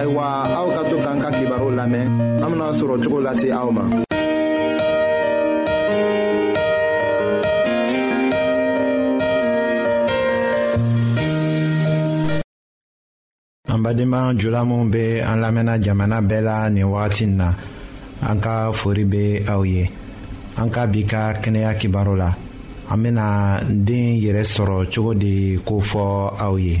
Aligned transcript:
ayiwa 0.00 0.24
aw 0.56 0.66
ka 0.74 0.82
to 0.88 0.96
k'an 1.04 1.18
ka 1.20 1.28
kibaru 1.36 1.68
lamɛn 1.76 2.06
an 2.40 2.48
bena 2.52 2.68
sɔrɔ 2.78 2.96
cogo 3.04 3.18
lase 3.26 3.48
aw 3.58 3.68
ma 3.76 3.84
an 13.72 13.80
badenma 13.84 14.20
jula 14.40 14.60
minw 14.68 14.84
be 14.92 15.04
an 15.20 15.38
lamɛnna 15.44 15.74
jamana 15.84 16.18
bɛɛ 16.28 16.42
la 16.48 16.56
nin 16.72 16.88
wagatin 16.92 17.32
na 17.38 17.48
an 18.28 18.40
ka 18.40 18.72
fori 18.72 19.04
be 19.04 19.24
aw 19.52 19.60
ye 19.62 19.82
an 20.60 20.68
ka 20.74 20.86
bi 20.86 21.02
ka 21.04 21.22
kɛnɛya 21.42 21.76
kibaru 21.80 22.14
la 22.16 22.30
an 22.90 22.98
bena 23.02 23.26
den 23.68 24.16
yɛrɛ 24.24 24.44
sɔrɔ 24.54 24.78
cogo 24.92 25.12
de 25.12 25.58
kofɔ 25.68 26.06
aw 26.40 26.56
ye 26.56 26.80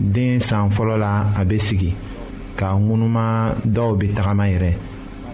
den 0.00 0.40
san 0.40 0.70
fɔlɔ 0.70 0.96
la 0.98 1.12
a 1.36 1.42
bɛ 1.44 1.56
sigi 1.66 1.90
ka 2.58 2.68
ŋunuma 2.86 3.26
dɔw 3.74 3.90
bɛ 3.98 4.06
tagama 4.16 4.44
yɛrɛ 4.52 4.72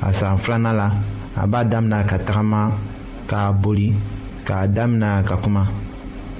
a 0.03 0.13
san 0.13 0.37
filanan 0.39 0.77
la 0.77 0.89
a 1.37 1.47
b'a 1.47 1.65
damina 1.65 2.03
ka 2.05 2.17
tagama 2.19 2.73
k'a 3.29 3.53
boli 3.63 3.95
k'a 4.45 4.67
damina 4.75 5.23
ka 5.25 5.37
kuma 5.37 5.67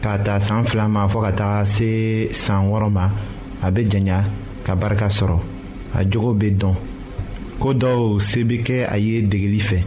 k'a 0.03 0.19
ta 0.25 0.39
san 0.41 0.65
fila 0.65 0.89
ma 0.89 1.07
fɔ 1.07 1.23
ka 1.23 1.31
taga 1.33 1.65
se 1.67 2.29
san 2.33 2.69
wɔɔrɔ 2.69 2.91
ma 2.93 3.09
a 3.63 3.71
bɛ 3.71 3.89
janya 3.91 4.25
ka 4.65 4.75
barika 4.75 5.07
sɔrɔ 5.09 5.39
a 5.95 6.05
jogo 6.11 6.35
bɛ 6.35 6.51
dɔn 6.59 6.75
ko 7.61 7.73
dɔw 7.73 8.21
se 8.21 8.41
bɛ 8.41 8.63
kɛ 8.65 8.87
a 8.93 8.97
ye 8.99 9.23
degeli 9.23 9.61
fɛ 9.61 9.79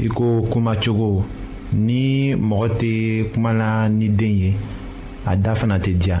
i 0.00 0.06
ko 0.08 0.42
kumacogo 0.48 1.24
ni 1.72 2.34
mɔgɔ 2.34 2.68
tɛ 2.78 3.32
kuma 3.34 3.52
la 3.52 3.88
ni 3.88 4.08
den 4.08 4.36
ye 4.38 4.56
a 5.26 5.34
da 5.36 5.54
fana 5.54 5.78
tɛ 5.78 5.92
diya. 5.98 6.20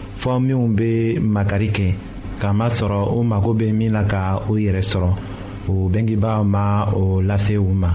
fɔ 0.21 0.31
minw 0.45 0.65
be 0.77 0.91
makari 1.33 1.69
kɛ 1.75 1.83
k'a 2.41 2.51
masɔrɔ 2.59 3.09
u 3.17 3.23
mago 3.23 3.51
be 3.53 3.73
min 3.73 3.89
na 3.95 4.03
ka 4.11 4.37
u 4.49 4.53
yɛrɛ 4.65 4.79
sɔrɔ 4.91 5.09
o 5.71 5.89
bengebaaw 5.89 6.41
ma 6.45 6.85
o 6.93 7.21
lase 7.25 7.57
u 7.57 7.65
ma 7.73 7.89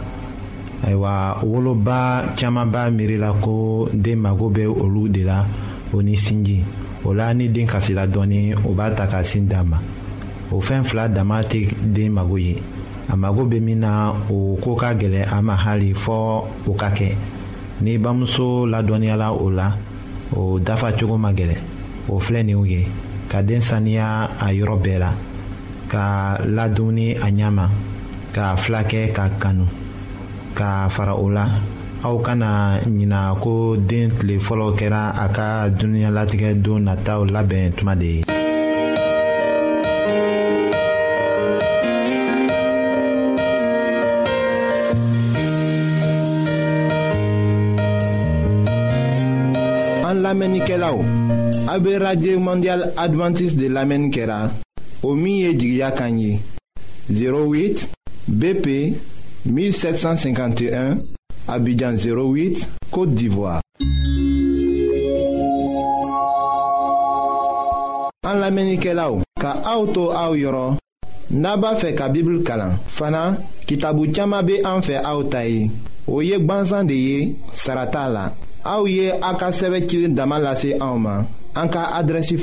ayiwa 0.85 1.39
woloba 1.47 2.35
caaman 2.35 2.67
b'a 2.73 2.91
miirila 2.91 3.31
ko 3.41 3.87
den 3.95 4.19
mago 4.23 4.49
be 4.51 4.63
olu 4.67 5.09
de 5.09 5.23
la 5.23 5.45
o 5.95 6.01
ni 6.03 6.17
sinji 6.17 6.63
o 7.05 7.11
la 7.15 7.33
ni 7.33 7.49
den 7.49 7.65
kasila 7.67 8.09
dɔɔni 8.11 8.57
o 8.67 8.73
b'a 8.75 8.91
ta 8.97 9.07
ka 9.07 9.23
sin 9.23 9.47
d'a 9.47 9.63
ma 9.63 9.79
o 10.51 10.61
fɛn 10.61 10.83
fila 10.85 11.07
dama 11.09 11.43
tɛ 11.43 11.63
den 11.95 12.09
mago 12.13 12.37
ye 12.39 12.57
a 13.09 13.17
mago 13.17 13.45
bɛ 13.45 13.61
min 13.63 13.79
na 13.81 14.11
o 14.33 14.57
ko 14.61 14.75
ka 14.75 14.95
gɛlɛ 14.97 15.29
a 15.31 15.41
ma 15.43 15.55
hali 15.55 15.95
fɔ 15.95 16.43
o 16.69 16.73
ka 16.77 16.91
kɛ 16.91 17.13
ni 17.83 17.97
bamuso 17.99 18.67
ladɔnniyala 18.67 19.31
o 19.41 19.47
la 19.49 19.73
o 20.35 20.59
dafa 20.59 20.91
cogo 20.93 21.17
ma 21.17 21.31
gɛlɛn 21.33 21.76
o 22.09 22.19
filɛ 22.25 22.41
ninw 22.49 22.65
ye 22.73 22.81
ka 23.31 23.43
den 23.43 23.61
saniya 23.61 24.31
a 24.45 24.53
yɔrɔ 24.53 24.77
bɛɛ 24.85 24.99
la 24.99 25.11
ka 25.91 26.39
ladumuni 26.57 27.15
a 27.19 27.29
ɲama 27.31 27.67
ka 28.35 28.57
filakɛ 28.63 29.13
ka 29.15 29.25
kanu 29.41 29.67
ka 30.55 30.89
fara 30.89 31.15
o 31.17 31.27
la 31.29 31.47
aw 32.03 32.17
kana 32.27 32.79
ɲina 32.85 33.35
ko 33.43 33.77
den 33.77 34.11
tile 34.17 34.37
fɔlɔ 34.39 34.67
kɛra 34.79 35.03
a 35.15 35.27
ka 35.29 35.69
dunuɲalatigɛ 35.69 36.55
don 36.63 36.81
nataw 36.87 37.25
labɛn 37.27 37.73
tuma 37.77 37.95
de 37.99 38.07
ye 38.07 38.26
Radye 51.85 52.37
Mondial 52.39 52.93
Adventist 52.97 53.55
de 53.57 53.69
Lame 53.69 53.99
Nkera 53.99 54.51
Omiye 55.03 55.53
Jigya 55.55 55.91
Kanyi 55.91 56.41
08 57.11 57.89
BP 58.29 58.95
1751 59.47 60.97
Abidjan 61.49 61.93
08 61.99 62.67
Kote 62.91 63.11
Divoa 63.15 63.61
An 68.25 68.41
Lame 68.41 68.73
Nkera 68.73 69.13
ou 69.13 69.21
Ka 69.39 69.57
auto 69.67 70.13
a 70.17 70.31
ou 70.31 70.35
yoro 70.35 70.77
Naba 71.31 71.75
fe 71.77 71.93
ka 71.95 72.09
Bibul 72.09 72.41
Kalan 72.43 72.79
Fana 72.87 73.35
ki 73.67 73.77
tabu 73.79 74.09
tjama 74.11 74.41
be 74.43 74.63
an 74.65 74.81
fe 74.81 74.97
a 74.97 75.13
ou 75.19 75.29
tayi 75.29 75.69
Ou 76.09 76.23
yek 76.25 76.41
bansan 76.49 76.89
de 76.89 76.97
ye 76.97 77.35
Sarata 77.53 78.09
la 78.09 78.31
A 78.65 78.81
ou 78.81 78.89
ye 78.89 79.13
a 79.21 79.35
ka 79.37 79.53
seve 79.53 79.85
kilin 79.85 80.17
daman 80.17 80.41
lase 80.41 80.73
a 80.81 80.89
ou 80.89 80.89
ma 80.89 80.89
A 80.89 80.89
ou 80.89 80.89
ye 80.89 80.89
a 80.89 80.89
ka 80.89 80.89
seve 80.89 80.89
kilin 80.89 80.89
daman 80.89 80.89
lase 80.89 80.89
a 80.89 80.89
ou 80.97 81.03
ma 81.09 81.19
En 81.59 81.69
cas 81.69 81.89
adresse 81.95 82.35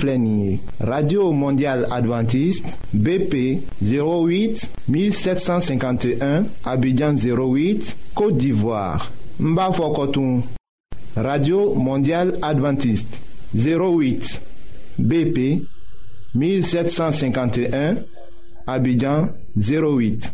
radio 0.80 1.32
mondiale 1.32 1.86
adventiste 1.92 2.66
bp 2.94 3.60
08 3.80 4.68
1751 4.90 6.46
abidjan 6.66 7.14
08 7.16 7.96
côte 8.16 8.38
d'ivoire 8.38 9.12
n 9.40 10.42
radio 11.16 11.76
mondiale 11.76 12.40
adventiste 12.42 13.22
08 13.56 14.42
bp 14.98 15.62
1751 16.34 17.98
abidjan 18.66 19.28
08 19.56 20.34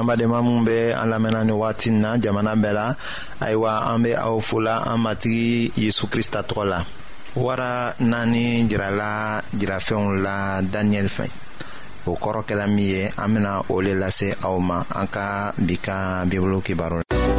an 0.00 0.06
badenma 0.08 0.40
minw 0.40 0.64
be 0.64 0.90
an 0.96 1.12
lamɛnna 1.12 1.44
ni 1.44 1.52
wagatin 1.52 2.00
na 2.00 2.16
jamana 2.16 2.56
bɛɛ 2.56 2.72
la 2.72 2.86
ayiwa 3.44 3.72
an 3.94 4.02
be 4.02 4.14
aw 4.16 4.40
fola 4.40 4.80
an 4.88 4.96
matigi 5.04 5.70
yezu 5.76 6.08
krista 6.08 6.40
tɔgɔ 6.42 6.64
la 6.66 6.80
wara 7.36 7.92
naani 8.00 8.64
jirala 8.68 9.42
jirafɛnw 9.54 10.22
la 10.24 10.60
daniyɛli 10.62 11.10
fɛ 11.16 11.24
o 12.06 12.16
kɔrɔ 12.16 12.40
kɛla 12.48 12.66
min 12.66 12.78
ye 12.88 13.02
an 13.18 13.28
bena 13.34 13.60
o 13.68 13.74
le 13.84 13.92
lase 13.94 14.32
aw 14.42 14.56
ma 14.58 14.80
an 14.96 15.06
ka 15.12 15.52
bi 15.58 15.76
ka 15.76 16.24
bibulu 16.26 16.64
kibaru 16.64 17.02
la 17.04 17.29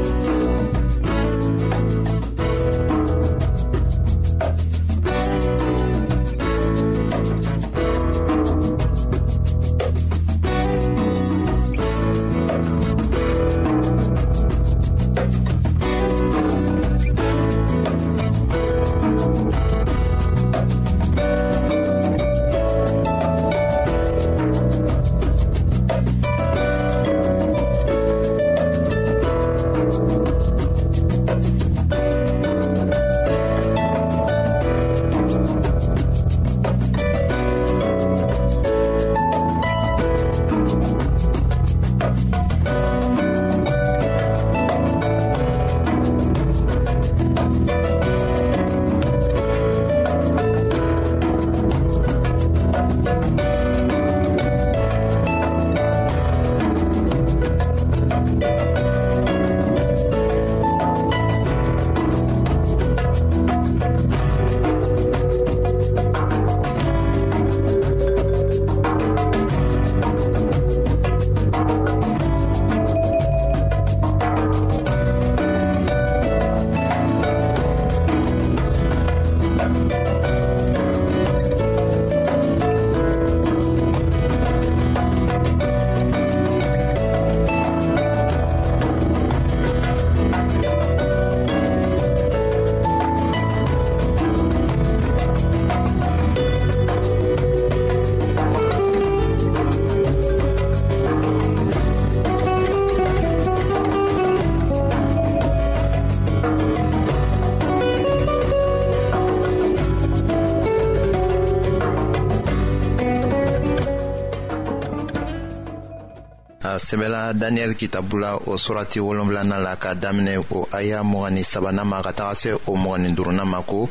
sɛbɛla 116.91 117.31
daniyɛli 117.33 117.75
kitabu 117.75 118.19
la 118.19 118.35
o 118.35 118.57
surati 118.59 118.99
wolonfilana 118.99 119.57
la 119.63 119.75
ka 119.77 119.93
daminɛ 119.95 120.43
o 120.51 120.67
aya 120.73 121.01
mgni 121.03 121.41
sabana 121.43 121.85
ma 121.87 122.01
ka 122.03 122.11
taga 122.11 122.35
se 122.35 122.51
o 122.53 122.75
mgni 122.75 123.15
duruna 123.15 123.45
ma 123.47 123.61
ko 123.63 123.87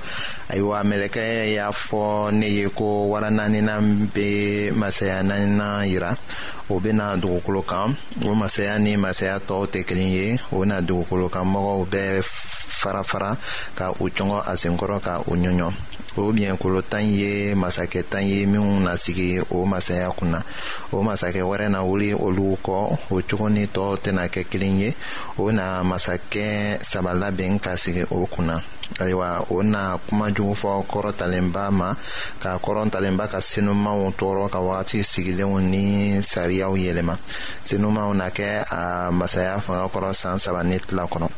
ayiwa 0.50 0.84
mɛlɛkɛ 0.84 1.54
y'a 1.56 1.70
fɔ 1.72 2.30
ne 2.32 2.44
ye 2.48 2.68
ko 2.68 3.08
wara 3.08 3.30
naanina 3.30 3.80
be 4.12 4.70
masaya 4.76 5.22
naanina 5.22 5.86
yira 5.88 6.14
o 6.68 6.78
bena 6.80 7.16
dugukolo 7.16 7.62
kan 7.66 7.96
o 8.22 8.34
masaya 8.34 8.78
ni 8.78 8.96
masaya 8.98 9.38
tɔɔw 9.40 9.66
tɛ 9.72 9.80
kelen 9.88 10.12
ye 10.12 10.38
o 10.52 10.62
na 10.66 10.80
dugukolo 10.82 11.30
kan 11.32 11.46
mɔgɔw 11.48 11.88
bɛɛ 11.90 12.22
farafara 12.80 13.38
ka 13.74 13.92
u 14.00 14.08
cɔngɔ 14.10 14.42
a 14.44 14.52
senkɔrɔ 14.60 15.00
ka 15.02 15.20
u 15.24 15.32
ɲɔɲɔ 15.40 15.72
o 16.16 16.32
biyɛn 16.32 16.58
kolo 16.58 16.80
tan 16.82 17.02
ye 17.02 17.54
masakɛ 17.54 18.02
tan 18.10 18.22
ye 18.26 18.46
minw 18.46 18.66
nasigi 18.84 19.38
o 19.50 19.64
masaya 19.64 20.10
kunna 20.18 20.42
o 20.92 21.02
masakɛ 21.02 21.40
wɛrɛ 21.50 21.70
na 21.70 21.82
wuli 21.82 22.12
olu 22.14 22.56
kɔ 22.64 22.74
o 23.10 23.22
cogo 23.28 23.48
ni 23.50 23.66
tɔɔw 23.66 23.94
tɛna 24.02 24.28
kɛ 24.32 24.42
kelen 24.50 24.78
ye 24.80 24.94
o 25.38 25.50
na 25.52 25.82
masakɛ 25.82 26.82
saba 26.82 27.12
labɛn 27.14 27.58
ka 27.62 27.76
sigi 27.76 28.02
o 28.10 28.26
kunna 28.26 28.60
ayiwa 28.98 29.46
o 29.54 29.62
na 29.62 29.98
kuma 30.06 30.30
jugu 30.34 30.54
fɔ 30.54 30.84
kɔrɔtalenba 30.90 31.70
ma 31.72 31.94
ka 32.42 32.58
kɔrɔtalenba 32.58 33.28
ka 33.30 33.38
senumanw 33.40 34.10
tɔɔrɔ 34.18 34.50
ka 34.50 34.58
wagati 34.58 34.98
sigilenw 35.12 35.60
ni 35.62 36.18
sariyaw 36.30 36.72
yɛlɛma 36.76 37.14
senumanw 37.62 38.14
na 38.16 38.30
kɛ 38.30 38.66
a 38.66 39.10
masaya 39.12 39.60
fanga 39.60 39.86
kɔrɔ 39.94 40.12
san 40.14 40.38
saba 40.40 40.64
ni 40.64 40.76
tila 40.78 41.06
kɔnɔ 41.06 41.28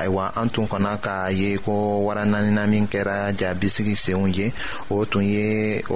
ayiwa 0.00 0.24
an 0.40 0.48
tun 0.52 0.66
kɔnna 0.70 0.92
k'a 1.04 1.16
ye 1.40 1.48
ko 1.64 1.72
wara 2.06 2.22
naanina 2.30 2.62
min 2.72 2.86
kɛra 2.92 3.16
bisigi 3.60 3.96
senw 4.04 4.26
ye 4.36 4.46
o 4.90 4.96
tun 5.10 5.24
ye 5.34 5.48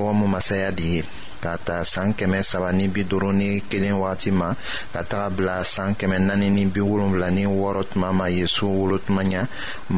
ɔmu 0.04 0.24
masaya 0.34 0.70
de 0.78 0.84
ye 0.94 1.00
ka 1.42 1.52
ta 1.66 1.76
san 1.92 2.10
kɛmɛ 2.18 2.38
saba 2.50 2.68
ni 2.78 2.86
bi 2.94 3.02
duuru 3.10 3.30
ni 3.40 3.48
kelen 3.70 3.96
wagati 4.02 4.30
ma 4.40 4.48
ka 4.92 5.00
taga 5.10 5.28
bila 5.36 5.54
san 5.64 5.94
kɛmɛ 5.94 6.16
naani 6.26 6.48
ni 6.56 6.64
bi 6.74 6.80
wolonfila 6.88 7.28
ni 7.34 7.44
wɔɔrɔ 7.46 7.82
tuma 7.90 8.08
ma 8.12 8.26
yesu 8.38 8.64
wolo 8.76 8.96
tuma 8.98 9.22
ɲa 9.30 9.42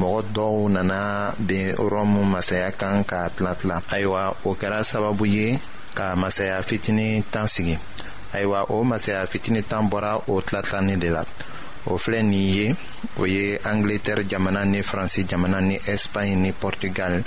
mɔgɔ 0.01 0.21
dɔw 0.35 0.55
nana 0.75 0.99
be 1.47 1.59
rɔmu 1.93 2.21
masaya 2.33 2.71
kan 2.81 3.05
k'a 3.05 3.31
tila 3.37 3.55
tila 3.61 3.77
ayiwa 3.95 4.23
o 4.45 4.51
kɛra 4.61 4.81
sababu 4.91 5.25
ye 5.37 5.59
ka 5.95 6.15
masaya 6.17 6.61
fitini 6.69 7.25
tan 7.33 7.47
sigi 7.49 7.79
ayiwa 8.33 8.69
o 8.75 8.85
masaya 8.85 9.27
fitini 9.33 9.63
tan 9.69 9.89
bɔra 9.91 10.13
o 10.29 10.41
tilatilanin 10.41 11.01
de 11.01 11.09
la 11.11 11.25
o 11.87 11.97
filɛ 12.03 12.21
nin 12.23 12.33
ye 12.57 12.77
o 13.19 13.25
ye 13.27 13.59
angleterre 13.65 14.25
jamana 14.29 14.65
ni 14.65 14.83
faransi 14.83 15.25
jamana 15.27 15.61
ni 15.61 15.77
espagne 15.87 16.37
ni 16.37 16.53
portugal 16.53 17.23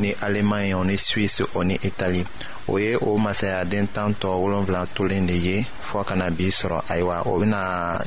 ni 0.00 0.14
alemaɲe 0.24 0.74
o 0.74 0.82
ni 0.84 0.96
swisse 0.96 1.42
o 1.58 1.64
ni 1.64 1.74
itali 1.88 2.24
o 2.68 2.78
ye 2.78 2.96
o 2.96 3.16
masayaden 3.18 3.88
tan 3.94 4.14
tɔ 4.20 4.28
wolonfila 4.42 4.82
tolen 4.94 5.26
de 5.26 5.34
ye 5.34 5.56
fɔɔ 5.92 6.04
kana 6.08 6.30
bi 6.30 6.48
sɔrɔ 6.50 6.78
ayiwa 6.88 7.22
o 7.26 7.38
bena 7.38 7.60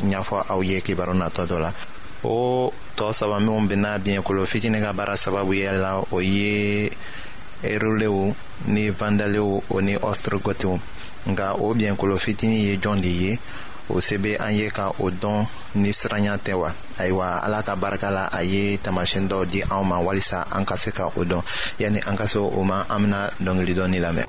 ɲafɔ 0.09 0.37
aw 0.49 0.59
ye 0.63 0.81
kibaru 0.81 1.13
natɔ 1.13 1.45
dɔ 1.49 1.57
la 1.59 1.71
o 2.23 2.71
tɔɔ 2.97 3.13
saba 3.13 3.39
minw 3.39 3.67
bena 3.67 3.97
biɲɛkolo 3.99 4.45
fitini 4.47 4.81
ka 4.81 4.93
baara 4.93 5.13
sababu 5.15 5.53
ye 5.53 5.71
la 5.71 6.01
o 6.11 6.19
ye 6.21 6.89
erolew 7.63 8.33
ni 8.65 8.89
vandalew 8.89 9.61
o 9.69 9.79
ni 9.81 9.95
ɔstrogotew 9.97 10.77
nga 11.29 11.53
o 11.53 11.73
biɲɛkolo 11.75 12.17
fitini 12.17 12.57
ye 12.67 12.77
jɔn 12.77 13.01
de 13.01 13.09
ye 13.09 13.39
o 13.91 13.99
se 14.01 14.17
be 14.17 14.35
an 14.39 14.55
ye 14.55 14.71
ka 14.71 14.89
o 14.99 15.11
dɔn 15.11 15.43
ni 15.75 15.91
siranya 15.91 16.37
tɛ 16.39 16.53
wa 16.55 16.71
ayiwa 16.97 17.43
ala 17.43 17.59
ka 17.63 17.75
barika 17.75 18.09
la 18.09 18.25
a 18.31 18.41
ye 18.43 18.77
taamasiyɛn 18.79 19.27
dɔ 19.29 19.43
di 19.45 19.59
anw 19.63 19.83
ma 19.83 19.99
walisa 19.99 20.47
an 20.55 20.63
ka 20.65 20.75
se 20.79 20.91
ka 20.91 21.11
o 21.15 21.21
dɔn 21.27 21.43
yani 21.79 21.99
an 22.07 22.15
ka 22.15 22.25
se 22.27 22.39
o 22.39 22.63
ma 22.63 22.85
an 22.89 23.03
bena 23.03 23.21
dɔngili 23.43 23.73
dɔɔni 23.75 23.99
lamɛn 23.99 24.27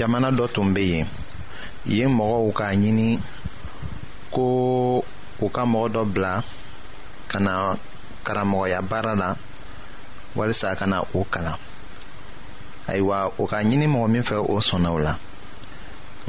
jamana 0.00 0.28
dɔ 0.38 0.44
tun 0.54 0.68
bɛ 0.74 0.80
yen 0.92 1.06
yen 1.94 2.10
mɔgɔw 2.16 2.50
k'a 2.58 2.66
ɲini 2.80 3.08
ko 4.34 4.44
u 5.38 5.46
ka 5.54 5.62
mɔgɔ 5.72 5.88
dɔ 5.94 6.02
bila 6.12 6.32
ka 7.30 7.38
na 7.46 7.52
karamɔgɔya 8.26 8.78
baara 8.90 9.12
la 9.22 9.28
walisa 10.36 10.68
ka 10.78 10.86
na 10.92 10.98
o 11.14 11.20
kalan 11.32 11.58
ayiwa 12.90 13.18
o 13.40 13.46
ka 13.50 13.56
ɲini 13.68 13.86
mɔgɔ 13.94 14.06
min 14.12 14.22
fɛ 14.28 14.36
o 14.40 14.56
sɔnna 14.68 14.88
o 14.96 14.98
la 15.06 15.14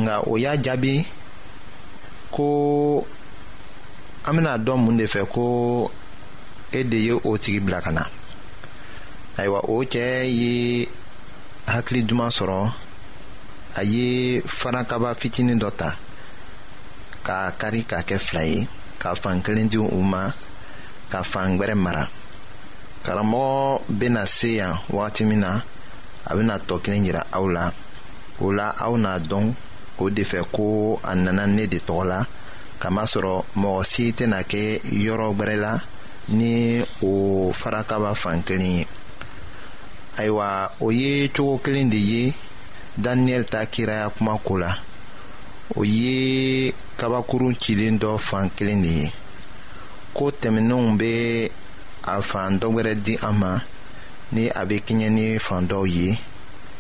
nka 0.01 0.13
o 0.27 0.38
y'a 0.43 0.53
jaabi 0.65 0.95
ko 2.36 3.05
an 4.27 4.34
bɛna 4.36 4.53
dɔn 4.65 4.79
mun 4.84 4.97
de 4.99 5.05
fɛ 5.13 5.21
ko 5.34 5.43
e 6.77 6.84
de 6.84 6.97
ye 7.07 7.13
o 7.13 7.31
tigi 7.43 7.60
bila 7.65 7.79
ka 7.81 7.91
na 7.91 8.03
ayiwa 9.38 9.60
o 9.69 9.75
cɛ 9.93 10.07
ye 10.39 10.89
hakili 11.71 12.01
duman 12.07 12.27
sɔrɔ 12.39 12.81
a 13.75 13.81
ye 13.84 14.41
farakaba 14.45 15.13
fitinin 15.19 15.57
dɔ 15.62 15.69
ta 15.79 15.89
k'a 17.25 17.38
kari 17.60 17.81
k'a 17.89 17.99
kɛ 18.07 18.17
fila 18.25 18.43
ye 18.45 18.67
ka 19.01 19.15
fan 19.15 19.41
kelen 19.43 19.69
di 19.69 19.77
u 19.77 20.01
ma 20.12 20.23
ka 21.12 21.21
fan 21.23 21.57
gbɛrɛ 21.57 21.75
mara 21.77 22.05
karamɔgɔ 23.05 23.81
bena 23.99 24.25
se 24.25 24.51
yan 24.60 24.75
wagati 24.91 25.23
min 25.25 25.39
na 25.39 25.62
a 26.29 26.36
bena 26.36 26.57
tɔ 26.67 26.81
kelen 26.84 27.05
yira 27.05 27.23
aw 27.31 27.45
la 27.47 27.71
o 28.41 28.51
la 28.51 28.67
aw 28.86 28.95
n'a 28.97 29.19
dɔn 29.19 29.53
o 29.99 30.10
de 30.10 30.23
fɛ 30.23 30.43
ko 30.51 30.99
a 31.03 31.15
nana 31.15 31.47
ne 31.47 31.65
de 31.67 31.79
tɔgɔ 31.79 32.03
la 32.05 32.19
kamasɔrɔ 32.81 33.34
mɔgɔ 33.55 33.84
si 33.86 34.12
tɛna 34.12 34.43
kɛ 34.51 34.81
yɔrɔ 34.84 35.34
gbɛrɛ 35.36 35.55
la 35.62 35.79
ni 36.27 36.81
o 37.01 37.51
farakaba 37.55 38.15
fan 38.15 38.43
kelen 38.43 38.75
ye 38.79 38.88
ayiwa 40.19 40.69
o 40.81 40.89
ye 40.91 41.29
cogo 41.34 41.57
kelen 41.63 41.89
de 41.89 41.97
ye 41.97 42.36
daniyɛli 42.97 43.45
ta 43.45 43.65
kiraya 43.65 44.10
kuma 44.10 44.38
ko 44.45 44.58
la 44.58 44.71
o 45.80 45.84
ye 45.86 46.73
kabakurun 46.99 47.56
cilen 47.62 47.97
dɔ 48.01 48.17
fan 48.19 48.49
kelen 48.58 48.82
de 48.84 48.91
ye 49.01 49.13
ko 50.15 50.32
tɛmɛnenw 50.41 50.97
bɛ 50.99 51.12
a 52.04 52.21
fan 52.21 52.60
dɔ 52.60 52.67
wɛrɛ 52.75 52.93
di 53.06 53.15
an 53.21 53.36
ma 53.39 53.51
ni 54.34 54.49
a 54.49 54.62
bɛ 54.65 54.75
kɛɲɛ 54.88 55.08
ni 55.12 55.38
fan 55.39 55.67
dɔw 55.67 55.86
ye 55.88 56.17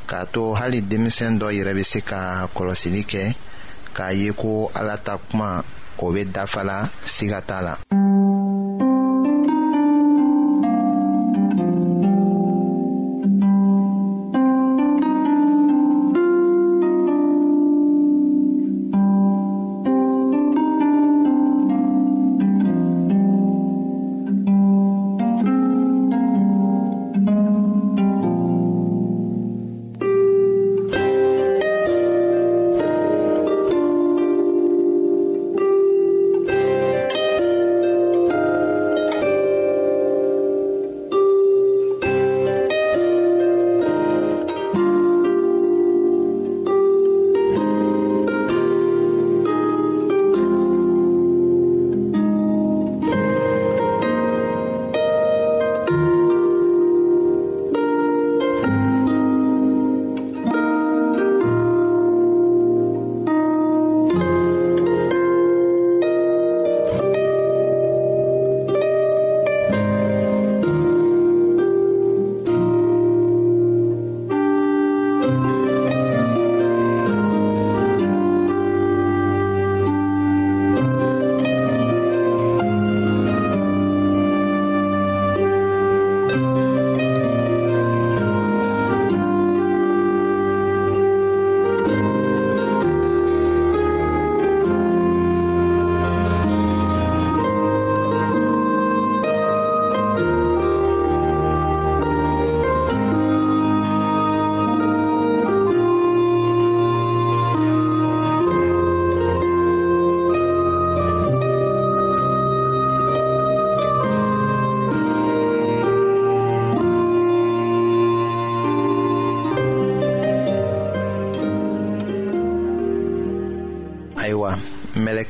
k'a 0.09 0.25
to 0.33 0.53
hali 0.55 0.81
denmisɛn 0.81 1.39
dɔ 1.39 1.47
yɛrɛ 1.57 1.73
bɛ 1.77 1.83
se 1.85 1.99
ka 2.01 2.47
kɔlɔsili 2.55 3.01
kɛ 3.11 3.23
k'a 3.95 4.09
ye 4.17 4.31
ko 4.33 4.69
ala 4.75 4.95
ta 4.97 5.17
kuma 5.17 5.63
o 5.97 6.11
bɛ 6.11 6.25
dafa 6.33 6.89
siga 7.05 7.39
t'a 7.41 7.61
la. 7.61 7.77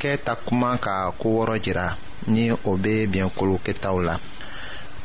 hakɛ 0.01 0.17
ta 0.25 0.33
kuma 0.45 0.77
ka 0.81 1.11
koo 1.21 1.37
wɔɔrɔ 1.39 1.61
jira 1.63 1.87
ni 2.33 2.51
o 2.51 2.71
bɛ 2.83 2.93
bɛnkolo 3.13 3.57
kɛtaw 3.65 3.97
la 4.07 4.15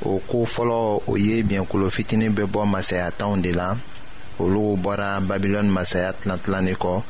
o 0.09 0.19
ko 0.29 0.45
fɔlɔ 0.45 0.79
o 1.11 1.17
ye 1.17 1.43
bɛnkolo 1.43 1.91
fitinin 1.91 2.33
bɛ 2.37 2.45
bɔ 2.53 2.65
masaya 2.65 3.11
tanw 3.13 3.37
de 3.45 3.53
la 3.53 3.77
olu 4.41 4.77
bɔra 4.85 5.21
babilɔni 5.29 5.71
masaya 5.79 6.13
tilantilan 6.13 6.65
de 6.67 6.75
kɔ 6.75 7.03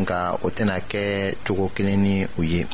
nka 0.00 0.38
o 0.42 0.48
tɛna 0.50 0.80
kɛ 0.90 1.36
cogo 1.46 1.68
kelen 1.76 2.00
ni 2.02 2.26
u 2.38 2.42
ye 2.42 2.64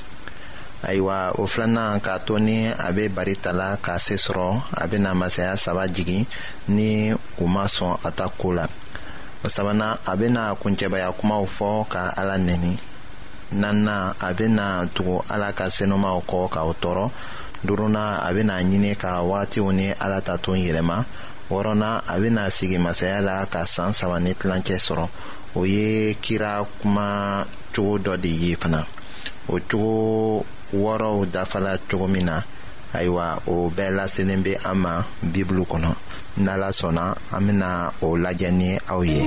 ayiwa 0.87 1.33
o 1.39 1.47
filanan 1.47 2.01
k'a 2.01 2.19
to 2.25 2.39
ni 2.39 2.67
a 2.69 2.93
bɛ 2.93 3.09
bari 3.15 3.37
ta 3.37 3.53
la 3.53 3.77
k'a 3.77 3.99
se 3.99 4.15
sɔrɔ 4.15 4.61
a 4.77 4.87
bɛna 4.89 5.15
masaya 5.15 5.57
saba 5.57 5.87
jigin 5.89 6.27
ni 6.69 7.13
u 7.13 7.47
ma 7.47 7.65
sɔn 7.67 7.99
a 8.05 8.11
ta 8.13 8.29
ko 8.29 8.51
la 8.53 8.67
o 9.45 9.49
sabanan 9.49 9.99
a 10.07 10.15
bɛna 10.17 10.55
kuncɛbaya 10.63 11.11
kumaw 11.19 11.43
fɔ 11.45 11.89
ka 11.89 12.13
ala 12.17 12.37
nɛni. 12.39 12.79
nana 13.53 14.15
a 14.21 14.33
bena 14.35 14.87
tugu 14.95 15.23
ala 15.29 15.53
ka 15.57 15.67
senumaw 15.71 16.19
kɔ 16.31 16.41
k'aw 16.53 16.71
tɔɔrɔ 16.83 17.07
duruna 17.67 18.05
a 18.23 18.31
bena 18.37 18.55
ɲini 18.69 18.93
ka 19.03 19.11
wagatiw 19.31 19.67
ni 19.79 19.87
ala 20.05 20.19
ta 20.27 20.35
tun 20.43 20.57
yɛlɛma 20.59 20.97
wɔrɔna 21.51 21.91
a 22.07 22.15
bena 22.21 22.45
sigi 22.51 22.79
masaya 22.79 23.21
la 23.21 23.45
ka 23.53 23.65
saan 23.75 23.93
saba 23.93 24.17
ni 24.21 24.33
tilancɛ 24.35 24.77
sɔrɔ 24.79 25.09
o 25.55 25.65
ye 25.65 26.15
kira 26.23 26.65
kuma 26.81 27.45
cogo 27.75 27.99
dɔ 27.99 28.21
de 28.21 28.29
ye 28.29 28.55
fana 28.55 28.87
o 29.49 29.59
cogo 29.69 30.45
wɔrɔw 30.73 31.27
dafala 31.27 31.77
cogo 31.91 32.07
min 32.09 32.27
na 32.27 32.43
ayiwa 32.95 33.43
o 33.49 33.69
bɛɛ 33.71 33.95
laselen 33.97 34.43
be 34.43 34.55
an 34.55 34.79
ma 34.79 35.03
bibulu 35.25 35.65
kɔnɔ 35.67 35.91
n'ala 36.39 36.69
sɔnna 36.71 37.15
an 37.33 37.41
bena 37.47 37.93
o 38.01 38.15
lajɛ 38.17 38.51
ni 38.53 38.79
aw 38.89 39.01
ye 39.03 39.27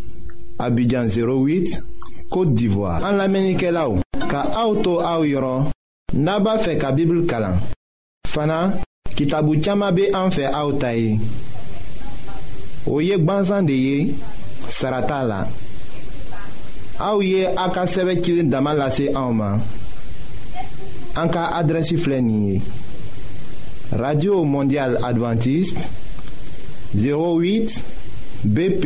Abidjan 0.61 1.09
08 1.09 2.29
Kote 2.29 2.53
d'Ivoire 2.53 3.01
An 3.03 3.17
la 3.17 3.27
menike 3.27 3.71
la 3.73 3.87
ou 3.89 4.01
Ka 4.29 4.43
aoutou 4.55 5.01
aou 5.01 5.25
yoron 5.25 5.65
Naba 6.21 6.57
fe 6.61 6.77
ka 6.79 6.91
bibl 6.95 7.23
kalan 7.27 7.57
Fana 8.31 8.61
kitabu 9.17 9.57
tiyama 9.57 9.89
be 9.91 10.09
an 10.15 10.29
fe 10.31 10.45
aoutaye 10.45 11.17
O 12.87 13.01
yek 13.01 13.25
banzan 13.25 13.65
de 13.65 13.75
ye 13.77 13.97
Sarata 14.69 15.23
la 15.25 15.39
Aouye 17.01 17.41
ye 17.47 17.47
a 17.47 17.65
ka 17.73 17.85
sɛbɛ 17.89 18.13
cilin 18.23 18.49
dama 18.53 18.73
lase 18.77 19.07
an 19.17 19.33
ma 19.35 19.49
an 21.17 21.27
ka 21.33 21.47
adrɛsi 21.59 21.97
filɛ 21.97 22.21
nin 22.21 22.41
ye 22.53 22.57
radio 23.97 24.43
mondial 24.45 24.95
adventiste 25.03 25.81
08 26.93 27.81
bp 28.45 28.85